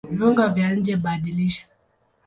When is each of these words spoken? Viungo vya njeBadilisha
Viungo 0.15 0.45
vya 0.55 0.69
njeBadilisha 0.75 1.65